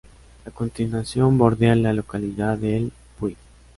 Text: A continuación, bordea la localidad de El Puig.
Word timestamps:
A 0.47 0.49
continuación, 0.49 1.37
bordea 1.37 1.75
la 1.75 1.93
localidad 1.93 2.57
de 2.57 2.75
El 2.75 2.91
Puig. 3.19 3.37